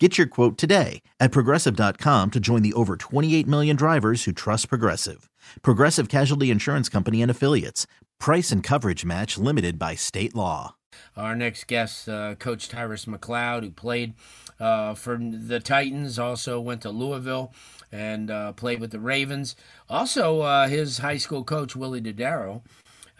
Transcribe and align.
Get 0.00 0.18
your 0.18 0.26
quote 0.26 0.58
today 0.58 1.02
at 1.20 1.30
progressive.com 1.30 2.32
to 2.32 2.40
join 2.40 2.62
the 2.62 2.72
over 2.72 2.96
28 2.96 3.46
million 3.46 3.76
drivers 3.76 4.24
who 4.24 4.32
trust 4.32 4.68
Progressive. 4.68 5.30
Progressive 5.62 6.08
Casualty 6.08 6.50
Insurance 6.50 6.88
Company 6.88 7.22
and 7.22 7.30
Affiliates. 7.30 7.86
Price 8.18 8.50
and 8.50 8.60
coverage 8.60 9.04
match 9.04 9.38
limited 9.38 9.78
by 9.78 9.94
state 9.94 10.34
law. 10.34 10.74
Our 11.16 11.36
next 11.36 11.68
guest, 11.68 12.08
uh, 12.08 12.34
Coach 12.34 12.68
Tyrus 12.68 13.04
McCloud, 13.04 13.62
who 13.62 13.70
played 13.70 14.14
uh, 14.58 14.94
for 14.94 15.16
the 15.16 15.60
Titans, 15.60 16.18
also 16.18 16.60
went 16.60 16.82
to 16.82 16.90
Louisville 16.90 17.52
and 17.92 18.32
uh, 18.32 18.52
played 18.52 18.80
with 18.80 18.90
the 18.90 18.98
Ravens. 18.98 19.54
Also, 19.88 20.40
uh, 20.40 20.66
his 20.66 20.98
high 20.98 21.18
school 21.18 21.44
coach, 21.44 21.76
Willie 21.76 22.00
Dodaro. 22.00 22.62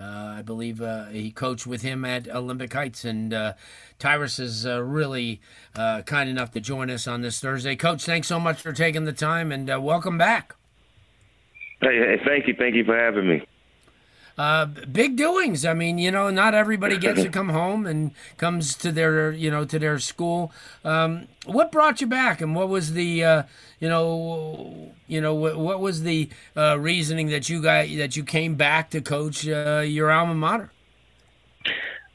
Uh, 0.01 0.35
I 0.39 0.43
believe 0.43 0.83
uh, 0.83 1.07
he 1.07 1.31
coached 1.31 1.67
with 1.67 1.83
him 1.83 2.05
at 2.05 2.29
Olympic 2.29 2.73
Heights, 2.73 3.05
and 3.05 3.33
uh, 3.33 3.53
Tyrus 3.99 4.39
is 4.39 4.67
really 4.67 5.41
uh, 5.77 6.03
kind 6.03 6.29
enough 6.29 6.51
to 6.53 6.61
join 6.61 6.91
us 6.91 7.07
on 7.07 7.23
this 7.23 7.39
Thursday. 7.39 7.77
Coach, 7.77 8.05
thanks 8.05 8.27
so 8.27 8.41
much 8.41 8.61
for 8.61 8.73
taking 8.73 9.05
the 9.05 9.13
time, 9.13 9.53
and 9.53 9.69
welcome 9.83 10.19
back. 10.19 10.57
Hey, 11.81 11.99
hey, 11.99 12.21
thank 12.27 12.49
you, 12.49 12.55
thank 12.59 12.75
you 12.75 12.85
for 12.85 12.99
having 12.99 13.29
me. 13.29 13.47
Uh, 14.37 14.67
big 14.67 15.17
doings. 15.17 15.65
I 15.65 15.75
mean, 15.75 15.99
you 15.99 16.11
know, 16.11 16.29
not 16.31 16.55
everybody 16.55 16.99
gets 16.99 17.23
to 17.23 17.29
come 17.39 17.51
home 17.51 17.87
and 17.87 18.11
comes 18.37 18.75
to 18.77 18.91
their, 18.91 19.31
you 19.31 19.51
know, 19.51 19.65
to 19.65 19.79
their 19.79 19.99
school. 19.99 20.53
Um, 20.85 21.29
what 21.47 21.71
brought 21.71 22.01
you 22.01 22.07
back, 22.07 22.41
and 22.41 22.55
what 22.55 22.69
was 22.69 22.95
the, 22.95 23.25
uh, 23.25 23.43
you 23.79 23.89
know, 23.89 24.93
you 25.07 25.21
know, 25.21 25.35
what, 25.35 25.59
what 25.59 25.81
was 25.81 26.03
the 26.03 26.29
uh, 26.57 26.79
reasoning 26.81 27.29
that 27.29 27.49
you 27.49 27.63
got 27.63 27.87
that 27.97 28.17
you 28.17 28.25
came 28.25 28.57
back 28.57 28.91
to 28.91 29.01
coach 29.01 29.47
uh, 29.47 29.85
your 29.87 30.11
alma 30.11 30.35
mater? 30.35 30.73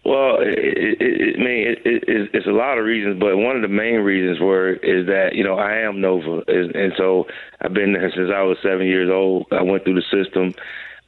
Well, 0.03 0.37
it, 0.41 0.57
it, 0.57 1.01
it, 1.01 1.35
I 1.35 1.43
mean, 1.43 1.67
it, 1.67 1.79
it, 1.85 2.29
it's 2.33 2.47
a 2.47 2.51
lot 2.51 2.77
of 2.77 2.85
reasons, 2.85 3.19
but 3.19 3.37
one 3.37 3.55
of 3.55 3.61
the 3.61 3.67
main 3.67 3.99
reasons 3.99 4.39
were 4.39 4.73
is 4.73 5.05
that 5.07 5.35
you 5.35 5.43
know 5.43 5.55
I 5.55 5.77
am 5.77 6.01
Nova, 6.01 6.41
and 6.47 6.93
so 6.97 7.27
I've 7.61 7.73
been 7.73 7.93
there 7.93 8.11
since 8.13 8.29
I 8.33 8.41
was 8.41 8.57
seven 8.61 8.87
years 8.87 9.09
old. 9.09 9.47
I 9.51 9.61
went 9.61 9.83
through 9.83 10.01
the 10.01 10.23
system 10.23 10.53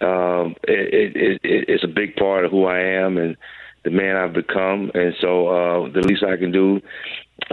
um, 0.02 0.56
it, 0.64 1.16
it, 1.16 1.42
it, 1.44 1.66
it's 1.70 1.84
a 1.84 1.88
big 1.88 2.16
part 2.16 2.46
of 2.46 2.52
who 2.52 2.66
I 2.66 2.80
am 2.80 3.18
and 3.18 3.38
the 3.84 3.92
man 3.92 4.16
I've 4.16 4.34
become. 4.34 4.92
And 4.94 5.14
so 5.20 5.48
uh, 5.48 5.90
the 5.92 6.02
least 6.02 6.24
I 6.24 6.38
can 6.38 6.52
do 6.52 6.82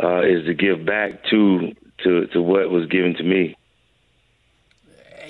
uh, 0.03 0.23
is 0.23 0.45
to 0.47 0.55
give 0.55 0.85
back 0.85 1.25
to, 1.31 1.73
to 2.05 2.27
to 2.29 2.43
what 2.43 2.71
was 2.71 2.87
given 2.87 3.15
to 3.15 3.23
me 3.25 3.57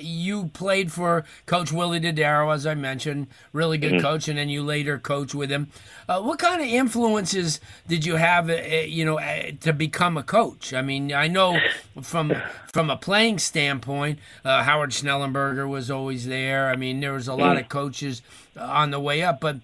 you 0.03 0.47
played 0.47 0.91
for 0.91 1.25
Coach 1.45 1.71
Willie 1.71 1.99
Dodaro, 1.99 2.53
as 2.53 2.65
I 2.65 2.75
mentioned, 2.75 3.27
really 3.53 3.77
good 3.77 3.93
mm-hmm. 3.93 4.01
coach, 4.01 4.27
and 4.27 4.37
then 4.37 4.49
you 4.49 4.63
later 4.63 4.97
coach 4.97 5.33
with 5.33 5.49
him. 5.49 5.67
Uh, 6.07 6.21
what 6.21 6.39
kind 6.39 6.61
of 6.61 6.67
influences 6.67 7.59
did 7.87 8.05
you 8.05 8.15
have, 8.15 8.49
uh, 8.49 8.53
uh 8.53 8.81
you 8.85 9.05
know, 9.05 9.19
uh, 9.19 9.51
to 9.61 9.73
become 9.73 10.17
a 10.17 10.23
coach? 10.23 10.73
I 10.73 10.81
mean, 10.81 11.13
I 11.13 11.27
know 11.27 11.59
from 12.01 12.33
from 12.71 12.89
a 12.89 12.97
playing 12.97 13.39
standpoint, 13.39 14.19
uh, 14.43 14.63
Howard 14.63 14.91
Schnellenberger 14.91 15.67
was 15.67 15.91
always 15.91 16.27
there. 16.27 16.69
I 16.69 16.75
mean, 16.75 16.99
there 16.99 17.13
was 17.13 17.27
a 17.27 17.33
lot 17.35 17.55
mm-hmm. 17.55 17.65
of 17.65 17.69
coaches 17.69 18.21
on 18.57 18.91
the 18.91 18.99
way 18.99 19.21
up, 19.21 19.39
but 19.39 19.57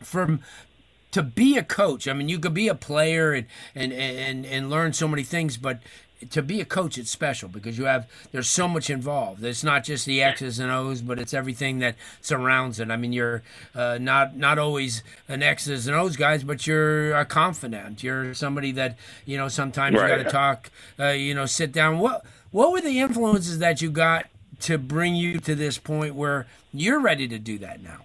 from 0.00 0.40
to 1.12 1.22
be 1.22 1.56
a 1.56 1.62
coach, 1.62 2.08
I 2.08 2.12
mean, 2.12 2.28
you 2.28 2.40
could 2.40 2.54
be 2.54 2.68
a 2.68 2.74
player 2.74 3.32
and 3.32 3.46
and 3.74 3.92
and, 3.92 4.44
and 4.46 4.70
learn 4.70 4.92
so 4.92 5.06
many 5.06 5.22
things, 5.22 5.56
but 5.56 5.80
to 6.30 6.42
be 6.42 6.60
a 6.60 6.64
coach, 6.64 6.98
it's 6.98 7.10
special 7.10 7.48
because 7.48 7.78
you 7.78 7.84
have 7.84 8.08
there's 8.32 8.48
so 8.48 8.68
much 8.68 8.90
involved. 8.90 9.44
It's 9.44 9.64
not 9.64 9.84
just 9.84 10.06
the 10.06 10.22
X's 10.22 10.58
and 10.58 10.70
O's, 10.70 11.02
but 11.02 11.18
it's 11.18 11.34
everything 11.34 11.78
that 11.80 11.96
surrounds 12.20 12.80
it. 12.80 12.90
I 12.90 12.96
mean, 12.96 13.12
you're 13.12 13.42
uh, 13.74 13.98
not 14.00 14.36
not 14.36 14.58
always 14.58 15.02
an 15.28 15.42
X's 15.42 15.86
and 15.86 15.96
O's 15.96 16.16
guys, 16.16 16.44
but 16.44 16.66
you're 16.66 17.14
a 17.14 17.24
confidant. 17.24 18.02
You're 18.02 18.34
somebody 18.34 18.72
that 18.72 18.98
you 19.24 19.36
know 19.36 19.48
sometimes 19.48 19.96
right. 19.96 20.10
you 20.10 20.16
got 20.16 20.22
to 20.24 20.30
talk. 20.30 20.70
Uh, 20.98 21.08
you 21.08 21.34
know, 21.34 21.46
sit 21.46 21.72
down. 21.72 21.98
What 21.98 22.24
what 22.50 22.72
were 22.72 22.80
the 22.80 23.00
influences 23.00 23.58
that 23.58 23.82
you 23.82 23.90
got 23.90 24.26
to 24.60 24.78
bring 24.78 25.14
you 25.14 25.40
to 25.40 25.54
this 25.54 25.78
point 25.78 26.14
where 26.14 26.46
you're 26.72 27.00
ready 27.00 27.28
to 27.28 27.38
do 27.38 27.58
that 27.58 27.82
now? 27.82 27.98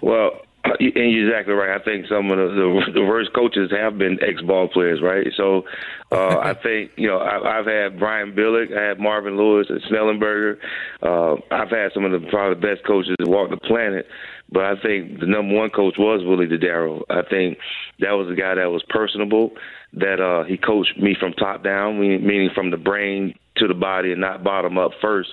Well, 0.00 0.40
and 0.78 1.12
you're 1.12 1.28
exactly 1.28 1.54
right. 1.54 1.80
I 1.80 1.82
think 1.82 2.06
some 2.08 2.30
of 2.30 2.38
the, 2.38 2.54
the, 2.54 2.92
the 3.00 3.04
worst 3.04 3.32
coaches 3.34 3.70
have 3.70 3.98
been 3.98 4.18
ex-ball 4.22 4.68
players, 4.68 5.00
right? 5.02 5.26
So 5.36 5.64
uh, 6.12 6.38
I 6.38 6.54
think 6.62 6.92
you 6.96 7.08
know 7.08 7.18
I, 7.18 7.58
I've 7.58 7.66
had 7.66 7.98
Brian 7.98 8.32
Billick, 8.32 8.76
I 8.76 8.88
had 8.88 9.00
Marvin 9.00 9.36
Lewis, 9.36 9.66
and 9.70 9.82
Schnellenberger. 9.82 10.58
Uh, 11.02 11.34
I've 11.50 11.70
had 11.70 11.92
some 11.94 12.04
of 12.04 12.12
the 12.12 12.26
probably 12.28 12.54
the 12.54 12.74
best 12.74 12.86
coaches 12.86 13.16
to 13.20 13.30
walk 13.30 13.50
the 13.50 13.56
planet, 13.56 14.06
but 14.50 14.64
I 14.64 14.74
think 14.80 15.20
the 15.20 15.26
number 15.26 15.54
one 15.54 15.70
coach 15.70 15.94
was 15.98 16.22
Willie 16.24 16.46
Dodaro. 16.46 17.02
I 17.10 17.22
think 17.28 17.58
that 18.00 18.12
was 18.12 18.30
a 18.30 18.34
guy 18.34 18.54
that 18.54 18.70
was 18.70 18.82
personable. 18.88 19.52
That 19.94 20.20
uh, 20.20 20.44
he 20.44 20.58
coached 20.58 20.98
me 20.98 21.16
from 21.18 21.32
top 21.32 21.64
down, 21.64 21.98
meaning 21.98 22.50
from 22.54 22.70
the 22.70 22.76
brain 22.76 23.34
to 23.56 23.66
the 23.66 23.74
body, 23.74 24.12
and 24.12 24.20
not 24.20 24.44
bottom 24.44 24.76
up 24.76 24.92
first 25.00 25.30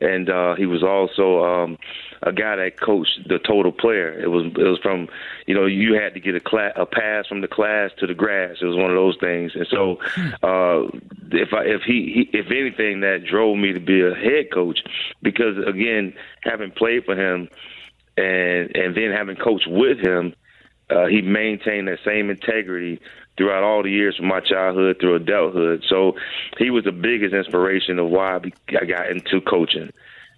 and 0.00 0.30
uh, 0.30 0.54
he 0.54 0.66
was 0.66 0.82
also 0.82 1.44
um, 1.44 1.78
a 2.22 2.32
guy 2.32 2.56
that 2.56 2.80
coached 2.80 3.28
the 3.28 3.38
total 3.38 3.72
player. 3.72 4.18
It 4.18 4.28
was 4.28 4.46
it 4.46 4.62
was 4.62 4.78
from 4.82 5.08
you 5.46 5.54
know 5.54 5.66
you 5.66 5.94
had 5.94 6.14
to 6.14 6.20
get 6.20 6.34
a 6.34 6.40
class 6.40 6.72
a 6.76 6.86
pass 6.86 7.26
from 7.26 7.40
the 7.40 7.48
class 7.48 7.90
to 7.98 8.06
the 8.06 8.14
grass. 8.14 8.56
It 8.60 8.64
was 8.64 8.76
one 8.76 8.90
of 8.90 8.96
those 8.96 9.16
things, 9.20 9.52
and 9.54 9.66
so 9.68 9.98
uh, 10.42 10.88
if 11.32 11.52
I 11.52 11.64
if 11.64 11.82
he, 11.82 12.28
he 12.32 12.38
if 12.38 12.46
anything 12.50 13.00
that 13.00 13.24
drove 13.28 13.58
me 13.58 13.72
to 13.72 13.80
be 13.80 14.00
a 14.00 14.14
head 14.14 14.52
coach 14.52 14.80
because 15.22 15.56
again 15.66 16.14
having 16.42 16.70
played 16.70 17.04
for 17.04 17.14
him 17.14 17.48
and 18.16 18.74
and 18.74 18.96
then 18.96 19.10
having 19.12 19.36
coached 19.36 19.68
with 19.68 19.98
him. 19.98 20.34
Uh, 20.88 21.06
he 21.06 21.22
maintained 21.22 21.86
that 21.86 22.00
same 22.04 22.30
integrity 22.30 23.00
throughout 23.40 23.62
all 23.62 23.82
the 23.82 23.90
years 23.90 24.18
from 24.18 24.26
my 24.26 24.40
childhood 24.40 24.98
through 25.00 25.14
adulthood. 25.14 25.82
So 25.88 26.12
he 26.58 26.68
was 26.68 26.84
the 26.84 26.92
biggest 26.92 27.34
inspiration 27.34 27.98
of 27.98 28.10
why 28.10 28.38
I 28.78 28.84
got 28.84 29.08
into 29.08 29.40
coaching. 29.40 29.90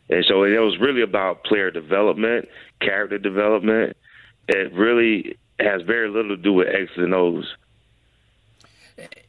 And 0.08 0.24
so 0.28 0.44
it 0.44 0.56
was 0.60 0.78
really 0.78 1.02
about 1.02 1.42
player 1.42 1.72
development, 1.72 2.48
character 2.80 3.18
development. 3.18 3.96
It 4.46 4.72
really 4.72 5.36
has 5.58 5.82
very 5.82 6.08
little 6.10 6.36
to 6.36 6.40
do 6.40 6.52
with 6.52 6.68
X's 6.68 6.96
and 6.98 7.12
O's. 7.12 7.52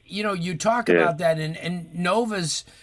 You 0.05 0.21
know, 0.21 0.33
you 0.33 0.55
talk 0.55 0.87
yeah. 0.87 0.97
about 0.97 1.17
that, 1.17 1.39
and, 1.39 1.57
and 1.57 1.95
Nova's– 1.95 2.65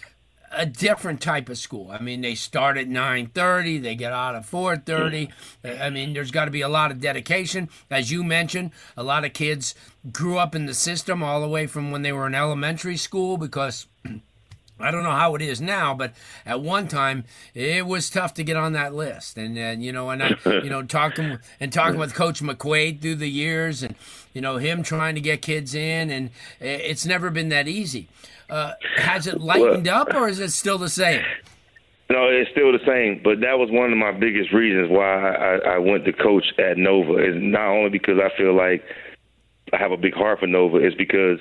a 0.51 0.67
different 0.67 1.21
type 1.21 1.49
of 1.49 1.59
school. 1.59 1.91
I 1.91 2.01
mean, 2.01 2.21
they 2.21 2.35
start 2.35 2.77
at 2.77 2.89
9:30, 2.89 3.83
they 3.83 3.95
get 3.95 4.13
out 4.13 4.35
at 4.35 4.45
4:30. 4.45 5.29
Mm. 5.65 5.81
I 5.81 5.91
mean, 5.91 6.13
there's 6.13 6.31
got 6.31 6.47
to 6.47 6.51
be 6.51 6.61
a 6.61 6.69
lot 6.69 6.91
of 6.91 7.01
dedication, 7.01 7.69
as 7.91 8.11
you 8.11 8.25
mentioned. 8.25 8.73
A 8.97 9.03
lot 9.03 9.25
of 9.25 9.33
kids 9.33 9.75
grew 10.13 10.39
up 10.39 10.55
in 10.55 10.67
the 10.67 10.75
system 10.75 11.23
all 11.23 11.41
the 11.41 11.49
way 11.49 11.67
from 11.67 11.91
when 11.91 12.03
they 12.03 12.13
were 12.13 12.27
in 12.27 12.35
elementary 12.35 12.97
school 12.97 13.37
because 13.37 13.87
I 14.83 14.91
don't 14.91 15.03
know 15.03 15.11
how 15.11 15.35
it 15.35 15.43
is 15.43 15.61
now, 15.61 15.95
but 15.95 16.15
at 16.45 16.61
one 16.61 16.89
time 16.89 17.25
it 17.55 17.87
was 17.87 18.11
tough 18.11 18.35
to 18.35 18.45
get 18.45 18.57
on 18.57 18.73
that 18.73 18.95
list. 18.95 19.37
And, 19.37 19.57
and 19.59 19.83
you 19.83 19.93
know, 19.93 20.11
and 20.11 20.23
I, 20.23 20.37
you 20.45 20.71
know, 20.71 20.83
talking 20.91 21.39
and 21.59 21.73
talking 21.73 21.99
with 21.99 22.15
Coach 22.15 22.43
McQuaid 22.43 23.01
through 23.01 23.17
the 23.17 23.31
years, 23.31 23.83
and 23.83 23.95
you 24.33 24.41
know, 24.41 24.57
him 24.57 24.83
trying 24.83 25.15
to 25.15 25.21
get 25.21 25.43
kids 25.43 25.75
in, 25.75 26.11
and 26.11 26.31
it's 26.61 27.07
never 27.07 27.31
been 27.31 27.49
that 27.51 27.69
easy. 27.69 28.09
Uh, 28.49 28.73
has 28.97 29.27
it 29.27 29.41
lightened 29.41 29.87
well, 29.87 30.03
up, 30.03 30.15
or 30.15 30.29
is 30.29 30.41
it 30.41 30.51
still 30.51 30.79
the 30.79 30.89
same? 30.89 31.25
No, 32.11 32.27
it's 32.29 32.51
still 32.51 32.73
the 32.73 32.85
same. 32.85 33.21
But 33.23 33.41
that 33.41 33.59
was 33.59 33.71
one 33.71 33.93
of 33.93 33.99
my 33.99 34.11
biggest 34.11 34.53
reasons 34.53 34.91
why 34.91 35.31
I, 35.31 35.75
I 35.75 35.79
went 35.79 36.05
to 36.07 36.13
coach 36.13 36.45
at 36.59 36.77
Nova. 36.77 37.19
Is 37.19 37.37
not 37.37 37.69
only 37.69 37.91
because 37.91 38.19
I 38.19 38.37
feel 38.37 38.55
like 38.57 38.83
I 39.73 39.77
have 39.77 39.93
a 39.93 39.97
big 39.97 40.15
heart 40.15 40.41
for 40.41 40.49
Nova, 40.49 40.79
it's 40.79 40.97
because 40.97 41.39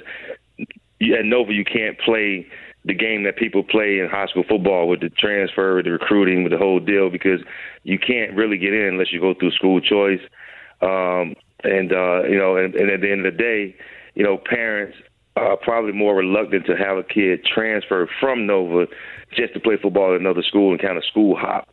at 1.02 1.26
Nova 1.26 1.52
you 1.52 1.66
can't 1.66 1.98
play 2.00 2.48
the 2.90 2.96
game 2.96 3.24
that 3.24 3.38
people 3.38 3.64
play 3.64 4.00
in 4.00 4.10
high 4.10 4.26
school 4.26 4.44
football 4.50 4.90
with 4.90 5.00
the 5.00 5.10
transfer, 5.10 5.82
the 5.84 5.92
recruiting, 5.92 6.44
with 6.44 6.52
the 6.52 6.58
whole 6.58 6.80
deal, 6.80 7.10
because 7.10 7.40
you 7.84 8.00
can't 8.00 8.36
really 8.36 8.58
get 8.58 8.74
in 8.74 8.88
unless 8.88 9.14
you 9.14 9.22
go 9.22 9.34
through 9.34 9.52
school 9.52 9.80
choice. 9.80 10.22
Um, 10.82 11.36
and 11.64 11.94
uh, 11.94 12.24
you 12.24 12.38
know, 12.38 12.58
and, 12.58 12.74
and 12.76 12.90
at 12.90 13.02
the 13.02 13.12
end 13.12 13.26
of 13.26 13.34
the 13.34 13.38
day, 13.38 13.76
you 14.16 14.24
know, 14.24 14.38
parents 14.38 14.98
are 15.36 15.56
probably 15.58 15.92
more 15.92 16.16
reluctant 16.16 16.66
to 16.66 16.76
have 16.76 16.98
a 16.98 17.04
kid 17.04 17.46
transfer 17.46 18.10
from 18.20 18.48
Nova 18.48 18.88
just 19.36 19.54
to 19.54 19.60
play 19.60 19.78
football 19.82 20.16
at 20.16 20.20
another 20.20 20.42
school 20.42 20.72
and 20.72 20.82
kind 20.82 20.98
of 20.98 21.06
school 21.06 21.36
hop. 21.38 21.70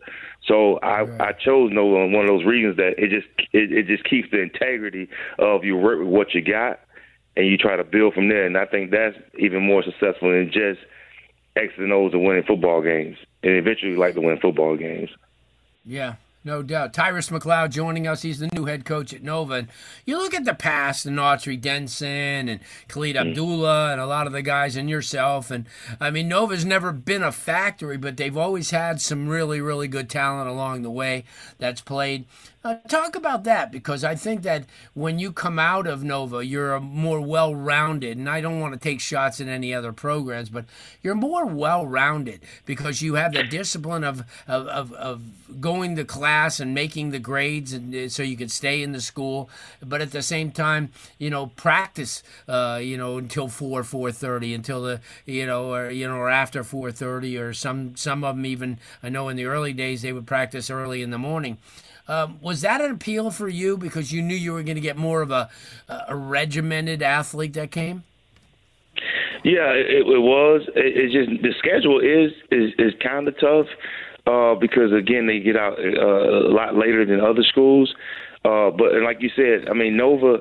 So 0.47 0.77
I, 0.79 1.03
right. 1.03 1.21
I 1.21 1.33
chose 1.33 1.71
Nova 1.73 1.97
on 1.97 2.13
one 2.13 2.25
of 2.25 2.29
those 2.29 2.45
reasons 2.45 2.77
that 2.77 2.95
it 2.99 3.11
just 3.11 3.27
it, 3.53 3.73
it 3.73 3.87
just 3.87 4.05
keeps 4.05 4.31
the 4.31 4.41
integrity 4.41 5.09
of 5.39 5.65
you 5.65 5.77
work 5.77 5.99
with 5.99 6.09
what 6.09 6.35
you 6.35 6.43
got 6.43 6.81
and 7.37 7.47
you 7.47 7.57
try 7.57 7.77
to 7.77 7.85
build 7.85 8.15
from 8.15 8.29
there. 8.29 8.47
And 8.47 8.57
I 8.57 8.67
think 8.67 8.91
that's 8.91 9.17
even 9.39 9.67
more 9.67 9.83
successful 9.83 10.31
than 10.31 10.51
just 10.53 10.81
X's 11.57 11.79
and 11.79 11.93
O's 11.93 12.15
of 12.15 12.21
winning 12.21 12.45
football 12.45 12.83
games, 12.83 13.17
and 13.43 13.53
eventually 13.53 13.97
like 13.97 14.15
to 14.15 14.21
win 14.21 14.39
football 14.39 14.77
games. 14.77 15.11
Yeah, 15.85 16.15
No 16.47 16.63
doubt. 16.63 16.95
Tyrus 16.95 17.29
McCloud 17.31 17.71
joining 17.71 18.07
us. 18.07 18.23
He's 18.23 18.39
the 18.39 18.49
new 18.55 18.67
head 18.67 18.85
coach 18.85 19.13
at 19.13 19.25
Nova. 19.25 19.55
And 19.55 19.69
you 20.05 20.17
look 20.17 20.33
at 20.33 20.45
the 20.45 20.55
past, 20.55 21.05
and 21.05 21.19
Autry 21.19 21.61
Denson 21.61 22.49
and 22.49 22.61
Khalid 22.87 23.17
mm. 23.17 23.31
Abdullah 23.31 23.91
and 23.91 24.01
a 24.01 24.07
lot 24.07 24.29
of 24.29 24.33
the 24.33 24.43
guys 24.43 24.77
and 24.77 24.89
yourself. 24.89 25.51
And 25.51 25.67
I 26.01 26.11
mean, 26.11 26.29
Nova's 26.29 26.65
never 26.65 26.93
been 26.93 27.25
a 27.25 27.33
factory, 27.33 27.97
but 27.97 28.17
they've 28.17 28.37
always 28.37 28.71
had 28.71 29.01
some 29.01 29.29
really, 29.29 29.61
really 29.61 29.89
good 29.89 30.09
talent 30.09 30.49
along 30.49 30.83
the 30.83 30.91
way 30.91 31.25
that's 31.59 31.81
played. 31.81 32.27
Uh, 32.67 32.75
talk 32.89 33.15
about 33.15 33.45
that 33.45 33.71
because 33.71 34.03
I 34.03 34.17
think 34.17 34.43
that 34.43 34.65
when 34.93 35.21
you 35.21 35.31
come 35.31 35.57
out 35.57 35.87
of 35.87 36.03
Nova, 36.03 36.45
you're 36.45 36.81
more 36.81 37.21
well 37.21 37.55
rounded, 37.55 38.19
and 38.19 38.29
I 38.29 38.41
don't 38.41 38.59
want 38.59 38.75
to 38.75 38.81
take 38.81 38.99
shots 38.99 39.41
at 39.41 39.47
any 39.47 39.73
other 39.73 39.93
programs, 39.93 40.49
but 40.49 40.65
you're 41.01 41.15
more 41.15 41.47
well 41.47 41.87
rounded 41.87 42.41
because 42.65 43.03
you 43.03 43.15
have 43.15 43.35
the 43.35 43.45
discipline 43.45 44.03
of, 44.03 44.25
of, 44.49 44.67
of, 44.67 44.93
of, 44.95 45.61
going 45.61 45.95
to 45.95 46.05
class 46.05 46.59
and 46.59 46.75
making 46.75 47.11
the 47.11 47.21
grades 47.21 47.73
and 47.73 47.95
uh, 47.95 48.09
so 48.09 48.25
you 48.25 48.37
can 48.37 48.49
stay 48.49 48.83
in 48.83 48.91
the 48.91 49.01
school, 49.01 49.49
but 49.81 50.01
at 50.01 50.11
the 50.11 50.21
same 50.21 50.51
time, 50.51 50.91
you 51.19 51.31
know, 51.31 51.47
practice, 51.47 52.25
uh, 52.49 52.81
you 52.83 52.97
know, 52.97 53.17
until 53.17 53.47
4, 53.47 53.83
4.30, 53.83 54.57
until 54.57 54.83
the, 54.83 55.01
you 55.25 55.47
know, 55.47 55.73
or, 55.73 55.89
you 55.89 56.09
know, 56.09 56.17
or 56.17 56.29
after 56.29 56.65
4.30 56.65 57.41
or 57.41 57.55
some, 57.55 57.95
some 57.95 58.25
of 58.25 58.35
them 58.35 58.45
even, 58.45 58.81
I 59.05 59.09
know 59.09 59.29
in 59.29 59.37
the 59.37 59.45
early 59.45 59.73
days 59.73 60.03
they 60.03 60.13
would 60.13 60.27
practice 60.27 60.69
early 60.69 61.01
in 61.01 61.11
the 61.11 61.19
morning. 61.19 61.59
Um, 62.09 62.39
was 62.41 62.61
that 62.61 62.81
an 62.81 62.93
appeal 62.93 63.31
for 63.31 63.49
you 63.49 63.77
because 63.77 64.13
you 64.13 64.23
knew 64.23 64.35
you 64.35 64.53
were 64.53 64.63
going 64.63 64.77
to 64.77 64.81
get 64.81 64.97
more 64.97 65.23
of 65.23 65.31
a, 65.31 65.51
a 66.09 66.15
regimented 66.15 67.03
athlete 67.03 67.55
that 67.55 67.71
came? 67.71 68.05
Yeah, 69.45 69.71
it, 69.73 70.07
it 70.07 70.23
was. 70.23 70.63
It, 70.75 70.97
it, 70.97 71.13
just 71.13 71.43
the 71.43 71.53
schedule 71.59 72.01
is 72.01 72.33
is, 72.51 72.73
is 72.79 72.93
kind 73.03 73.29
of 73.29 73.35
tough 73.39 73.67
uh, 74.27 74.55
because 74.55 74.93
again 74.93 75.27
they 75.27 75.41
get 75.41 75.57
out 75.57 75.79
uh, 75.79 76.49
a 76.49 76.53
lot 76.53 76.75
later 76.75 77.05
than 77.05 77.21
other 77.21 77.43
schools. 77.43 77.95
Uh, 78.45 78.71
but 78.71 78.95
like 79.05 79.19
you 79.21 79.31
said, 79.35 79.69
I 79.69 79.75
mean 79.75 79.97
Nova 79.97 80.39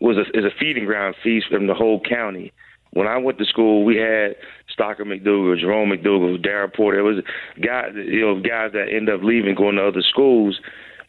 was 0.00 0.16
a, 0.16 0.38
is 0.38 0.44
a 0.44 0.54
feeding 0.58 0.84
ground 0.84 1.16
feast 1.22 1.46
from 1.50 1.66
the 1.66 1.74
whole 1.74 2.00
county. 2.00 2.52
When 2.92 3.06
I 3.06 3.18
went 3.18 3.38
to 3.38 3.44
school, 3.44 3.84
we 3.84 3.96
had 3.96 4.36
Stockar 4.72 5.02
McDougle, 5.02 5.60
Jerome 5.60 5.90
McDougle, 5.90 6.42
Darren 6.42 6.74
Porter. 6.74 7.00
It 7.00 7.02
was 7.02 7.24
guys, 7.62 7.90
you 7.94 8.22
know, 8.22 8.40
guys 8.40 8.72
that 8.72 8.86
end 8.90 9.10
up 9.10 9.20
leaving, 9.22 9.54
going 9.54 9.76
to 9.76 9.86
other 9.86 10.02
schools. 10.02 10.58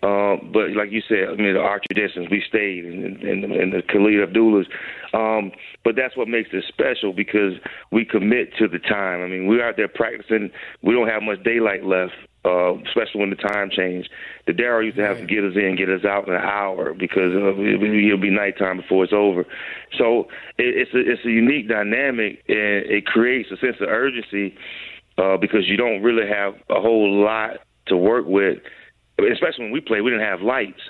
Uh, 0.04 0.38
but 0.54 0.72
like 0.78 0.92
you 0.92 1.02
said, 1.08 1.30
I 1.30 1.36
mean, 1.36 1.54
the 1.54 1.60
Autry 1.60 1.96
Densons, 1.96 2.30
we 2.30 2.44
stayed, 2.48 2.86
and, 2.86 3.18
and, 3.24 3.44
and 3.44 3.74
the 3.74 3.82
Khalid 3.82 4.22
Abdullahs. 4.22 4.68
Um, 5.14 5.52
but 5.84 5.96
that's 5.96 6.16
what 6.16 6.28
makes 6.28 6.50
it 6.54 6.66
special 6.68 7.14
because 7.14 7.54
we 7.92 8.06
commit 8.06 8.56
to 8.60 8.68
the 8.68 8.78
time. 8.78 9.22
I 9.22 9.28
mean, 9.28 9.48
we're 9.48 9.68
out 9.68 9.76
there 9.76 9.88
practicing. 9.88 10.52
We 10.84 10.94
don't 10.94 11.08
have 11.08 11.24
much 11.24 11.44
daylight 11.44 11.84
left, 11.84 12.14
uh, 12.46 12.76
especially 12.86 13.22
when 13.22 13.32
the 13.32 13.38
time 13.38 13.72
changed. 13.72 14.10
The 14.46 14.54
Darrell 14.54 14.86
used 14.86 14.98
to 14.98 15.08
have 15.08 15.18
to 15.18 15.26
get 15.26 15.44
us 15.44 15.56
in, 15.56 15.76
get 15.76 15.90
us 15.90 16.06
out 16.06 16.28
in 16.28 16.34
an 16.36 16.42
hour 16.42 16.94
because 16.94 17.34
uh, 17.34 17.60
it'll 17.60 18.18
be 18.18 18.30
nighttime 18.30 18.78
before 18.78 19.04
it's 19.04 19.14
over. 19.14 19.46
So 19.98 20.28
it, 20.60 20.78
it's 20.78 20.94
a, 20.94 21.00
it's 21.00 21.26
a 21.26 21.32
unique 21.32 21.70
dynamic, 21.70 22.44
and 22.48 22.86
it 22.86 23.08
creates 23.08 23.50
a 23.52 23.58
sense 23.58 23.78
of 23.82 23.90
urgency 23.90 24.56
uh, 25.18 25.38
because 25.38 25.68
you 25.68 25.78
don't 25.78 26.04
really 26.04 26.28
have 26.28 26.54
a 26.70 26.80
whole 26.80 27.24
lot 27.24 27.58
to 27.88 27.98
work 27.98 28.26
with 28.28 28.60
especially 29.20 29.66
when 29.66 29.72
we 29.72 29.82
played, 29.82 30.02
we 30.02 30.12
didn't 30.12 30.26
have 30.26 30.42
lights. 30.42 30.82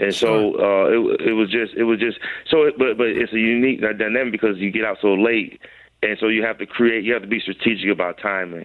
And 0.00 0.14
so 0.14 0.54
uh, 0.54 0.88
it, 0.90 1.28
it 1.30 1.32
was 1.32 1.50
just, 1.50 1.74
it 1.74 1.82
was 1.82 1.98
just 1.98 2.18
so. 2.48 2.62
It, 2.62 2.78
but 2.78 2.96
but 2.96 3.08
it's 3.08 3.32
a 3.32 3.38
unique 3.38 3.80
dynamic 3.80 4.32
because 4.32 4.56
you 4.58 4.70
get 4.70 4.84
out 4.84 4.98
so 5.02 5.14
late, 5.14 5.60
and 6.02 6.16
so 6.20 6.28
you 6.28 6.44
have 6.44 6.58
to 6.58 6.66
create. 6.66 7.04
You 7.04 7.14
have 7.14 7.22
to 7.22 7.28
be 7.28 7.40
strategic 7.40 7.90
about 7.90 8.18
timing, 8.18 8.64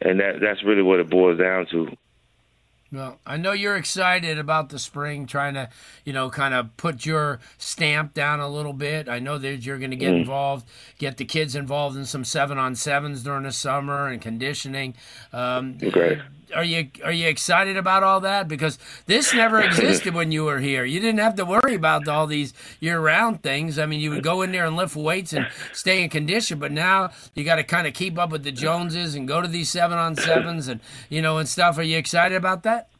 and 0.00 0.18
that 0.20 0.40
that's 0.40 0.64
really 0.64 0.82
what 0.82 0.98
it 0.98 1.10
boils 1.10 1.38
down 1.38 1.66
to. 1.72 1.94
Well, 2.90 3.18
I 3.26 3.38
know 3.38 3.52
you're 3.52 3.76
excited 3.76 4.38
about 4.38 4.68
the 4.68 4.78
spring, 4.78 5.26
trying 5.26 5.54
to, 5.54 5.70
you 6.04 6.12
know, 6.12 6.28
kind 6.28 6.52
of 6.52 6.76
put 6.76 7.06
your 7.06 7.40
stamp 7.56 8.12
down 8.12 8.40
a 8.40 8.48
little 8.48 8.74
bit. 8.74 9.08
I 9.08 9.18
know 9.18 9.38
that 9.38 9.64
you're 9.64 9.78
going 9.78 9.92
to 9.92 9.96
get 9.96 10.12
mm. 10.12 10.20
involved, 10.20 10.68
get 10.98 11.16
the 11.16 11.24
kids 11.24 11.56
involved 11.56 11.96
in 11.96 12.04
some 12.04 12.22
seven 12.22 12.58
on 12.58 12.74
sevens 12.74 13.22
during 13.22 13.44
the 13.44 13.52
summer 13.52 14.08
and 14.08 14.20
conditioning. 14.20 14.94
Um, 15.32 15.78
okay 15.82 16.20
are 16.54 16.64
you 16.64 16.90
are 17.04 17.12
you 17.12 17.28
excited 17.28 17.76
about 17.76 18.02
all 18.02 18.20
that? 18.20 18.48
Because 18.48 18.78
this 19.06 19.34
never 19.34 19.60
existed 19.62 20.14
when 20.14 20.32
you 20.32 20.44
were 20.44 20.60
here. 20.60 20.84
You 20.84 21.00
didn't 21.00 21.20
have 21.20 21.36
to 21.36 21.44
worry 21.44 21.74
about 21.74 22.08
all 22.08 22.26
these 22.26 22.54
year 22.80 23.00
round 23.00 23.42
things. 23.42 23.78
I 23.78 23.86
mean, 23.86 24.00
you 24.00 24.10
would 24.10 24.22
go 24.22 24.42
in 24.42 24.52
there 24.52 24.66
and 24.66 24.76
lift 24.76 24.96
weights 24.96 25.32
and 25.32 25.48
stay 25.72 26.02
in 26.02 26.10
condition, 26.10 26.58
but 26.58 26.72
now 26.72 27.10
you 27.34 27.44
got 27.44 27.56
to 27.56 27.64
kind 27.64 27.86
of 27.86 27.94
keep 27.94 28.18
up 28.18 28.30
with 28.30 28.44
the 28.44 28.52
Joneses 28.52 29.14
and 29.14 29.26
go 29.26 29.40
to 29.40 29.48
these 29.48 29.70
seven 29.70 29.98
on 29.98 30.16
sevens 30.16 30.68
and 30.68 30.80
you 31.08 31.22
know 31.22 31.38
and 31.38 31.48
stuff. 31.48 31.78
Are 31.78 31.82
you 31.82 31.98
excited 31.98 32.36
about 32.36 32.62
that? 32.64 32.91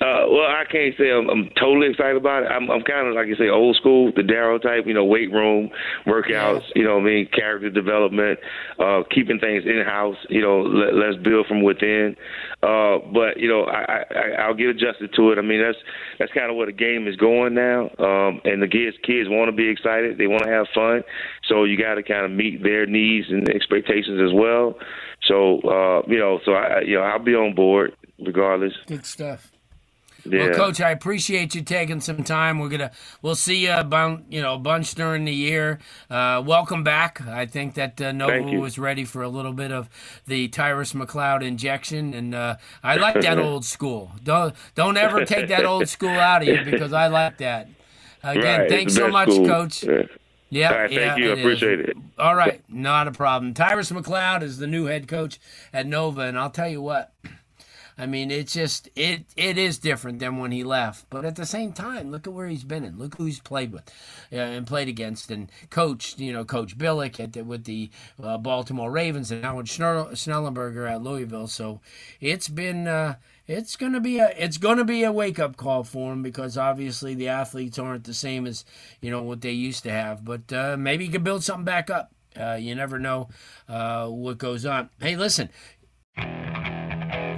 Uh, 0.00 0.30
well, 0.30 0.46
I 0.46 0.64
can't 0.70 0.94
say 0.96 1.10
I'm, 1.10 1.28
I'm 1.28 1.50
totally 1.58 1.90
excited 1.90 2.16
about 2.16 2.44
it. 2.44 2.46
I'm, 2.46 2.70
I'm 2.70 2.82
kind 2.82 3.08
of 3.08 3.14
like 3.14 3.26
you 3.26 3.36
say, 3.36 3.48
old 3.48 3.76
school, 3.76 4.12
the 4.14 4.22
Daryl 4.22 4.60
type. 4.60 4.86
You 4.86 4.94
know, 4.94 5.04
weight 5.04 5.32
room 5.32 5.70
workouts. 6.06 6.62
You 6.74 6.84
know, 6.84 6.98
I 6.98 7.02
mean, 7.02 7.28
character 7.32 7.70
development, 7.70 8.38
uh, 8.78 9.02
keeping 9.10 9.38
things 9.38 9.64
in 9.66 9.82
house. 9.84 10.16
You 10.28 10.40
know, 10.40 10.60
let, 10.60 10.94
let's 10.94 11.22
build 11.22 11.46
from 11.46 11.62
within. 11.62 12.16
Uh, 12.62 12.98
but 13.12 13.38
you 13.38 13.48
know, 13.48 13.64
I, 13.64 14.04
I, 14.10 14.42
I'll 14.42 14.54
get 14.54 14.68
adjusted 14.68 15.12
to 15.16 15.32
it. 15.32 15.38
I 15.38 15.42
mean, 15.42 15.62
that's 15.62 15.78
that's 16.18 16.32
kind 16.32 16.50
of 16.50 16.56
where 16.56 16.66
the 16.66 16.72
game 16.72 17.08
is 17.08 17.16
going 17.16 17.54
now. 17.54 17.90
Um, 17.98 18.40
and 18.44 18.62
the 18.62 18.68
kids 18.68 18.96
kids 19.02 19.28
want 19.28 19.48
to 19.50 19.56
be 19.56 19.68
excited. 19.68 20.18
They 20.18 20.26
want 20.26 20.44
to 20.44 20.50
have 20.50 20.66
fun. 20.74 21.02
So 21.48 21.64
you 21.64 21.76
got 21.76 21.94
to 21.94 22.02
kind 22.02 22.24
of 22.24 22.30
meet 22.30 22.62
their 22.62 22.86
needs 22.86 23.28
and 23.30 23.48
expectations 23.48 24.20
as 24.20 24.32
well. 24.32 24.74
So 25.26 25.60
uh, 25.62 26.02
you 26.06 26.18
know, 26.18 26.40
so 26.44 26.52
I 26.52 26.82
you 26.82 26.96
know 26.96 27.02
I'll 27.02 27.22
be 27.22 27.34
on 27.34 27.54
board 27.54 27.94
regardless. 28.18 28.74
Good 28.86 29.06
stuff. 29.06 29.52
Yeah. 30.24 30.48
Well, 30.48 30.54
Coach, 30.54 30.80
I 30.80 30.90
appreciate 30.90 31.54
you 31.54 31.62
taking 31.62 32.00
some 32.00 32.24
time. 32.24 32.58
We're 32.58 32.68
gonna 32.68 32.90
we'll 33.22 33.36
see 33.36 33.64
you 33.64 33.72
about 33.72 34.24
you 34.30 34.42
know 34.42 34.54
a 34.54 34.58
bunch 34.58 34.94
during 34.94 35.24
the 35.24 35.34
year. 35.34 35.78
Uh, 36.10 36.42
welcome 36.44 36.82
back. 36.82 37.20
I 37.26 37.46
think 37.46 37.74
that 37.74 38.00
uh, 38.00 38.12
Nova 38.12 38.58
was 38.58 38.78
ready 38.78 39.04
for 39.04 39.22
a 39.22 39.28
little 39.28 39.52
bit 39.52 39.70
of 39.70 39.88
the 40.26 40.48
Tyrus 40.48 40.92
McCloud 40.92 41.42
injection, 41.42 42.14
and 42.14 42.34
uh, 42.34 42.56
I 42.82 42.96
like 42.96 43.20
that 43.22 43.38
old 43.38 43.64
school. 43.64 44.12
Don't 44.22 44.54
don't 44.74 44.96
ever 44.96 45.24
take 45.24 45.48
that 45.48 45.64
old 45.64 45.88
school 45.88 46.10
out 46.10 46.42
of 46.42 46.48
you 46.48 46.64
because 46.64 46.92
I 46.92 47.06
like 47.06 47.38
that. 47.38 47.68
Again, 48.22 48.60
right. 48.60 48.68
thanks 48.68 48.94
so 48.94 49.08
much, 49.08 49.30
school. 49.30 49.46
Coach. 49.46 49.84
Yeah. 49.84 50.02
Yeah, 50.50 50.72
right, 50.72 50.90
thank 50.90 51.18
you. 51.18 51.30
I 51.30 51.34
appreciate 51.34 51.80
is. 51.80 51.88
it. 51.90 51.96
All 52.18 52.34
right, 52.34 52.62
not 52.70 53.06
a 53.06 53.12
problem. 53.12 53.52
Tyrus 53.52 53.92
McCloud 53.92 54.42
is 54.42 54.56
the 54.56 54.66
new 54.66 54.86
head 54.86 55.06
coach 55.06 55.38
at 55.74 55.86
Nova, 55.86 56.22
and 56.22 56.38
I'll 56.38 56.48
tell 56.48 56.68
you 56.68 56.80
what. 56.80 57.12
I 57.98 58.06
mean, 58.06 58.30
it's 58.30 58.52
just 58.52 58.88
it 58.94 59.24
it 59.36 59.58
is 59.58 59.78
different 59.78 60.20
than 60.20 60.38
when 60.38 60.52
he 60.52 60.62
left. 60.62 61.06
But 61.10 61.24
at 61.24 61.34
the 61.34 61.44
same 61.44 61.72
time, 61.72 62.10
look 62.12 62.26
at 62.28 62.32
where 62.32 62.46
he's 62.46 62.64
been 62.64 62.84
and 62.84 62.96
look 62.96 63.16
who 63.16 63.24
he's 63.24 63.40
played 63.40 63.72
with 63.72 63.92
uh, 64.32 64.36
and 64.36 64.66
played 64.66 64.88
against 64.88 65.30
and 65.32 65.50
coached. 65.70 66.20
You 66.20 66.32
know, 66.32 66.44
Coach 66.44 66.78
Billick 66.78 67.18
at 67.18 67.32
the, 67.32 67.42
with 67.42 67.64
the 67.64 67.90
uh, 68.22 68.38
Baltimore 68.38 68.92
Ravens 68.92 69.32
and 69.32 69.42
now 69.42 69.56
with 69.56 69.66
Schnellenberger 69.66 70.88
at 70.88 71.02
Louisville. 71.02 71.48
So 71.48 71.80
it's 72.20 72.48
been. 72.48 72.86
Uh, 72.86 73.16
it's 73.48 73.76
gonna 73.76 74.00
be 74.00 74.18
a 74.18 74.28
it's 74.36 74.58
gonna 74.58 74.84
be 74.84 75.04
a 75.04 75.10
wake 75.10 75.38
up 75.38 75.56
call 75.56 75.82
for 75.82 76.12
him 76.12 76.22
because 76.22 76.58
obviously 76.58 77.14
the 77.14 77.28
athletes 77.28 77.78
aren't 77.78 78.04
the 78.04 78.12
same 78.12 78.46
as 78.46 78.66
you 79.00 79.10
know 79.10 79.22
what 79.22 79.40
they 79.40 79.52
used 79.52 79.82
to 79.84 79.90
have. 79.90 80.22
But 80.22 80.52
uh, 80.52 80.76
maybe 80.78 81.06
you 81.06 81.10
can 81.10 81.24
build 81.24 81.42
something 81.42 81.64
back 81.64 81.88
up. 81.88 82.12
Uh, 82.38 82.58
you 82.60 82.74
never 82.74 82.98
know 82.98 83.30
uh, 83.66 84.06
what 84.08 84.36
goes 84.36 84.66
on. 84.66 84.90
Hey, 85.00 85.16
listen, 85.16 85.48